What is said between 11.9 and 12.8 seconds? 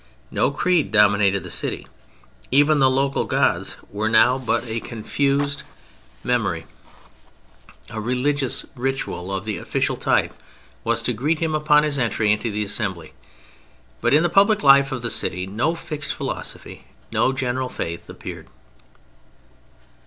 entry to the